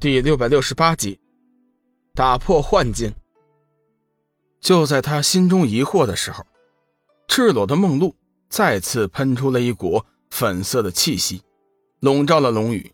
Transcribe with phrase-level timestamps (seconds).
[0.00, 1.18] 第六百六十八集，
[2.14, 3.12] 打破幻境。
[4.60, 6.46] 就在他心中疑惑的时候，
[7.26, 8.14] 赤裸的梦露
[8.48, 11.42] 再次喷出了一股粉色的气息，
[11.98, 12.92] 笼罩了龙宇。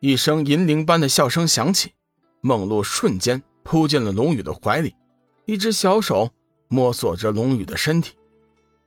[0.00, 1.92] 一声银铃般的笑声响起，
[2.40, 4.96] 梦露瞬间扑进了龙宇的怀里，
[5.44, 6.32] 一只小手
[6.66, 8.16] 摸索着龙宇的身体，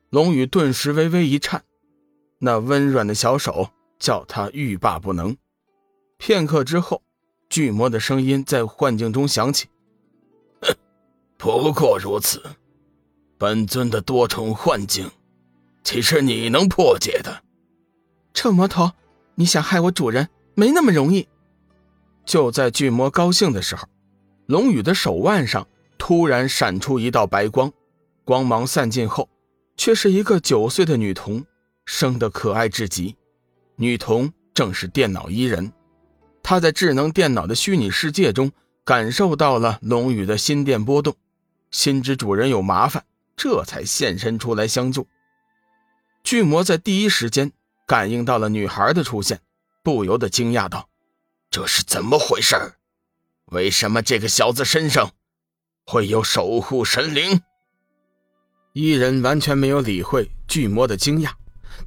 [0.10, 1.64] 龙宇顿时微微一颤，
[2.40, 5.38] 那温软的小手叫他欲罢不能。
[6.18, 7.02] 片刻之后，
[7.50, 9.68] 巨魔的声音在幻境中响起
[11.38, 12.44] ：“不过如此，
[13.38, 15.10] 本尊的多重幻境，
[15.84, 17.44] 岂是你能破解的？”
[18.34, 18.92] 臭魔头，
[19.36, 21.28] 你想害我主人，没那么容易。
[22.26, 23.88] 就在巨魔高兴的时候，
[24.48, 25.66] 龙宇的手腕上
[25.98, 27.72] 突然闪出一道白光，
[28.26, 29.30] 光芒散尽后，
[29.78, 31.46] 却是一个九岁的女童，
[31.86, 33.16] 生得可爱至极。
[33.78, 35.72] 女童正是电脑伊人。
[36.50, 38.54] 他在智能电脑的虚拟世界中
[38.86, 41.14] 感受到了龙宇的心电波动，
[41.72, 43.04] 心知主人有麻烦，
[43.36, 45.06] 这才现身出来相救。
[46.24, 47.52] 巨魔在第一时间
[47.86, 49.42] 感应到了女孩的出现，
[49.84, 50.88] 不由得惊讶道
[51.52, 52.56] ：“这是怎么回事？
[53.48, 55.12] 为什么这个小子身上
[55.86, 57.42] 会有守护神灵？”
[58.72, 61.32] 伊人完全没有理会巨魔的惊讶，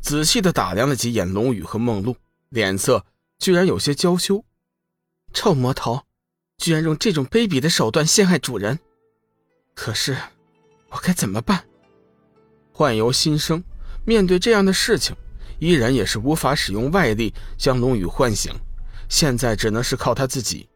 [0.02, 2.14] 仔细的打量了几眼龙宇和梦露，
[2.50, 3.06] 脸色
[3.38, 4.44] 居然有些娇羞。
[5.32, 6.02] 臭魔头，
[6.58, 8.78] 居然用这种卑鄙的手段陷害主人！
[9.74, 10.16] 可是，
[10.90, 11.64] 我该怎么办？
[12.72, 13.62] 幻游心生，
[14.04, 15.14] 面对这样的事情，
[15.58, 18.52] 依然也是无法使用外力将龙宇唤醒，
[19.08, 20.68] 现在只能是靠他自己。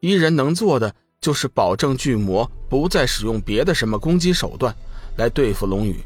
[0.00, 4.74] 依人能做的就是保证巨魔不再使用别的什么攻击手段
[5.16, 6.04] 来对付龙宇。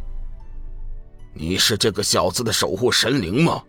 [1.35, 3.63] 你是这个小子的守护神灵吗？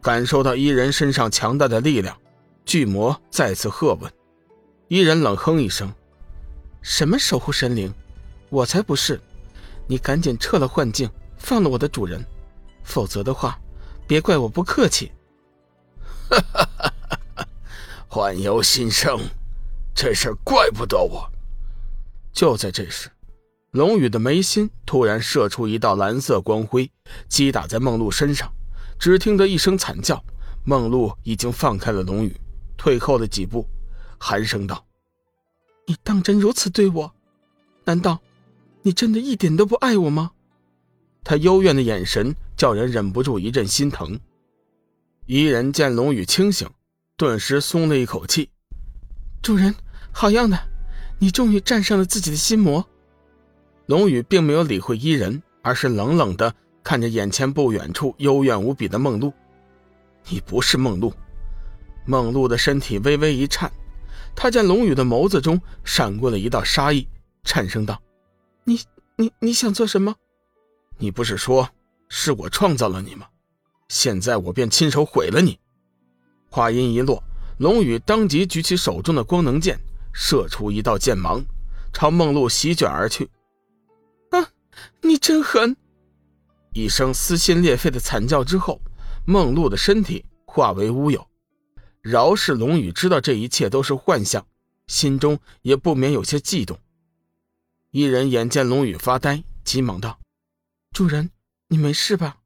[0.00, 2.16] 感受到伊人身上强大的力量。
[2.66, 4.12] 巨魔再次喝问，
[4.88, 5.94] 伊人冷哼一声
[6.82, 7.94] ：“什么守护神灵？
[8.50, 9.20] 我才不是！
[9.86, 11.08] 你赶紧撤了幻境，
[11.38, 12.26] 放了我的主人，
[12.82, 13.56] 否则的话，
[14.04, 15.12] 别怪我不客气。
[16.28, 17.48] ”哈哈哈哈哈！
[18.08, 19.20] 幻游心生，
[19.94, 21.30] 这事怪不得我。
[22.32, 23.08] 就在这时，
[23.70, 26.90] 龙宇的眉心突然射出一道蓝色光辉，
[27.28, 28.52] 击打在梦露身上。
[28.98, 30.20] 只听得一声惨叫，
[30.64, 32.36] 梦露已经放开了龙宇。
[32.76, 33.66] 退后了几步，
[34.18, 34.84] 寒声道
[35.86, 37.12] ：“你当真如此对我？
[37.84, 38.20] 难道
[38.82, 40.32] 你真的一点都不爱我吗？”
[41.24, 44.18] 他幽怨的眼神叫人忍不住一阵心疼。
[45.26, 46.68] 伊人见龙宇清醒，
[47.16, 48.48] 顿时松了一口气
[49.42, 49.74] ：“主人，
[50.12, 50.56] 好样的，
[51.18, 52.86] 你终于战胜了自己的心魔。”
[53.86, 56.54] 龙宇并没有理会伊人，而是冷冷的
[56.84, 59.32] 看着眼前不远处幽怨无比的梦露
[60.30, 61.12] ：“你不是梦露。”
[62.06, 63.70] 梦露的身体微微一颤，
[64.34, 67.06] 他见龙宇的眸子中闪过了一道杀意，
[67.44, 68.00] 颤声道
[68.64, 68.80] ：“你、
[69.16, 70.14] 你、你想做什么？
[70.98, 71.68] 你不是说
[72.08, 73.26] 是我创造了你吗？
[73.88, 75.58] 现在我便亲手毁了你。”
[76.48, 77.22] 话音一落，
[77.58, 79.78] 龙宇当即举起手中的光能剑，
[80.12, 81.44] 射出一道剑芒，
[81.92, 83.28] 朝梦露席卷而去。
[84.30, 84.48] 啊！
[85.02, 85.76] 你真狠！
[86.72, 88.80] 一声撕心裂肺的惨叫之后，
[89.24, 91.26] 梦露的身体化为乌有。
[92.06, 94.46] 饶是龙宇知道这一切都是幻象，
[94.86, 96.78] 心中也不免有些悸动。
[97.90, 100.20] 一人眼见龙宇发呆，急忙道
[100.94, 101.30] ：“主人，
[101.66, 102.36] 你没事吧？”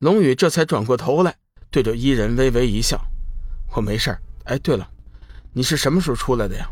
[0.00, 1.36] 龙宇这才转过头来，
[1.70, 3.00] 对着伊人微微一笑
[3.76, 4.90] ：“我没事哎，对了，
[5.52, 6.68] 你是什么时候出来的呀？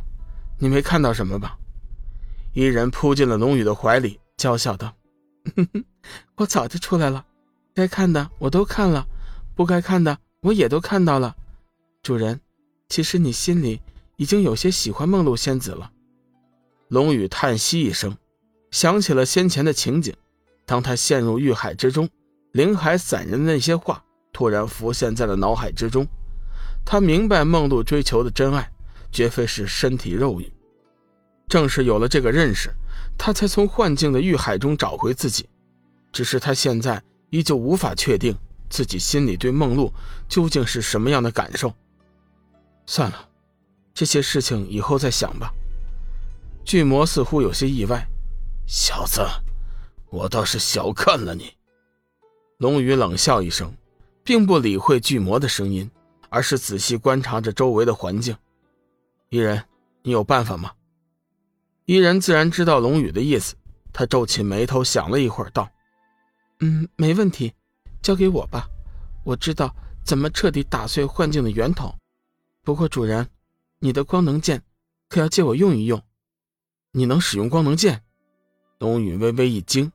[0.59, 1.57] 你没看到什么吧？”
[2.53, 4.93] 伊人扑进了龙宇的怀里，娇笑道
[5.55, 5.85] ：“哼 哼
[6.35, 7.25] 我早就出来了，
[7.73, 9.07] 该看的我都看了，
[9.55, 11.37] 不该看的我也都看到了。”
[12.03, 12.41] 主人，
[12.89, 13.81] 其实你心里
[14.17, 15.93] 已经有些喜欢梦露仙子了。
[16.89, 18.17] 龙宇叹息一声，
[18.73, 20.13] 想起了先前的情景。
[20.67, 22.09] 当他陷入欲海之中，
[22.51, 24.03] 灵海散人的那些话
[24.33, 26.05] 突然浮现在了脑海之中。
[26.85, 28.69] 他明白梦露追求的真爱，
[29.13, 30.53] 绝非是身体肉欲。
[31.47, 32.69] 正是有了这个认识，
[33.17, 35.49] 他才从幻境的欲海中找回自己。
[36.11, 37.01] 只是他现在
[37.31, 38.37] 依旧无法确定
[38.69, 39.93] 自己心里对梦露
[40.29, 41.73] 究竟是什么样的感受。
[42.87, 43.29] 算了，
[43.95, 45.53] 这些事情以后再想吧。
[46.65, 48.07] 巨魔似乎有些意外，
[48.67, 49.21] 小子，
[50.11, 51.55] 我倒是小看了你。
[52.59, 53.75] 龙宇冷笑一声，
[54.23, 55.91] 并不理会巨魔的声音，
[56.29, 58.37] 而是仔细观察着周围的环境。
[59.31, 59.65] 伊人，
[60.03, 60.73] 你有办法吗？
[61.85, 63.57] 伊人自然知道龙宇的意思，
[63.93, 65.69] 他皱起眉头，想了一会儿，道
[66.61, 67.53] ：“嗯，没问题，
[68.01, 68.69] 交给我吧。
[69.25, 69.75] 我知道
[70.05, 71.93] 怎么彻底打碎幻境的源头。”
[72.65, 73.29] 不过主人，
[73.81, 74.63] 你的光能剑
[75.09, 76.01] 可要借我用一用。
[76.93, 78.05] 你能使用光能剑？
[78.79, 79.91] 龙宇微微一惊。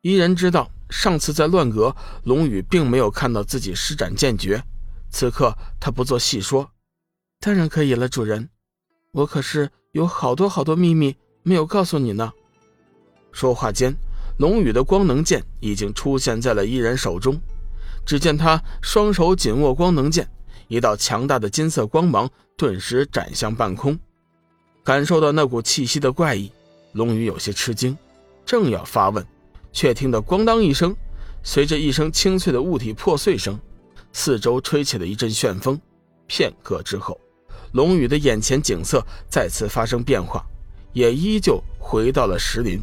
[0.00, 1.94] 伊人知道上次在乱阁，
[2.24, 4.60] 龙宇并没有看到自己施展剑诀，
[5.08, 6.68] 此刻他不做细说。
[7.38, 8.50] 当然可以了，主人。
[9.12, 12.32] 我可是有好多好多秘密没有告诉你呢。
[13.30, 13.94] 说话间，
[14.38, 17.40] 龙宇的光能剑已经出现在了伊人手中。
[18.04, 20.28] 只见他双手紧握光能剑，
[20.68, 23.98] 一道强大的金色光芒顿时斩向半空。
[24.84, 26.50] 感受到那股气息的怪异，
[26.92, 27.96] 龙宇有些吃惊，
[28.46, 29.26] 正要发问，
[29.72, 30.96] 却听得咣当一声，
[31.42, 33.58] 随着一声清脆的物体破碎声，
[34.12, 35.78] 四周吹起了一阵旋风。
[36.26, 37.20] 片刻之后，
[37.72, 40.44] 龙宇的眼前景色再次发生变化，
[40.92, 42.80] 也依旧回到了石林。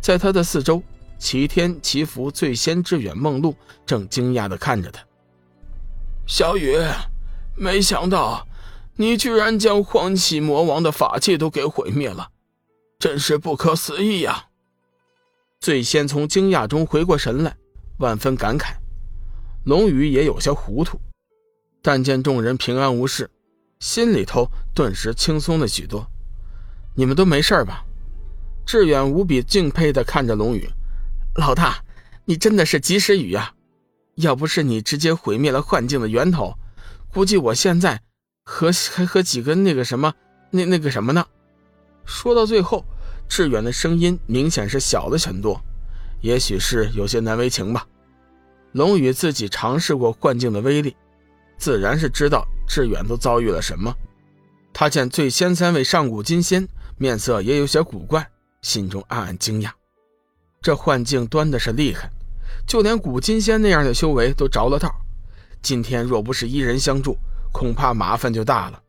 [0.00, 0.82] 在他的四周，
[1.18, 3.54] 齐天、齐福、醉仙、致远、梦露
[3.86, 5.00] 正惊讶地看着他。
[6.26, 6.76] 小雨，
[7.56, 8.46] 没想到
[8.96, 12.30] 你居然将欢喜魔王的法器都给毁灭了，
[12.98, 14.46] 真是不可思议呀！
[15.60, 17.56] 最先从惊讶中回过神来，
[17.98, 18.74] 万分感慨。
[19.64, 20.98] 龙宇也有些糊涂，
[21.82, 23.30] 但见众人平安无事。
[23.78, 26.06] 心里头顿时轻松了许多。
[26.94, 27.84] 你们都没事吧？
[28.64, 30.68] 志远无比敬佩地看着龙宇，
[31.36, 31.84] 老大，
[32.24, 33.54] 你真的是及时雨呀！
[34.16, 36.54] 要不是你直接毁灭了幻境的源头，
[37.12, 38.00] 估计我现在
[38.44, 40.14] 和还和几个那个什么
[40.50, 41.26] 那那个什么呢？
[42.04, 42.84] 说到最后，
[43.28, 45.60] 志远的声音明显是小了很多，
[46.20, 47.86] 也许是有些难为情吧。
[48.72, 50.96] 龙宇自己尝试过幻境的威力，
[51.58, 52.46] 自然是知道。
[52.66, 53.94] 志远都遭遇了什么？
[54.72, 56.66] 他见最先三位上古金仙
[56.96, 58.26] 面色也有些古怪，
[58.62, 59.70] 心中暗暗惊讶。
[60.62, 62.10] 这幻境端的是厉害，
[62.66, 64.94] 就连古金仙那样的修为都着了道。
[65.60, 67.16] 今天若不是一人相助，
[67.52, 68.82] 恐怕麻烦就大了。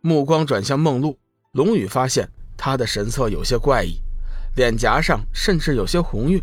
[0.00, 1.18] 目光转向梦露，
[1.52, 4.00] 龙宇发现她的神色有些怪异，
[4.56, 6.42] 脸颊上甚至有些红晕。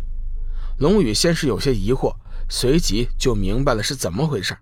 [0.78, 2.14] 龙宇先是有些疑惑，
[2.48, 4.56] 随即就明白了是怎么回事。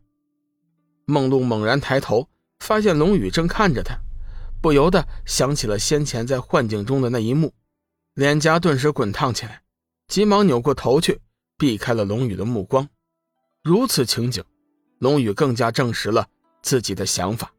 [1.05, 2.29] 梦露猛然抬头，
[2.61, 3.99] 发现龙宇正看着他，
[4.61, 7.53] 不由得想起了先前在幻境中的那一幕，
[8.15, 9.61] 脸颊顿时滚烫起来，
[10.09, 11.21] 急忙扭过头去，
[11.59, 12.89] 避开了龙宇的目光。
[13.63, 14.43] 如此情景，
[14.99, 16.27] 龙宇更加证实了
[16.63, 17.53] 自己的想法。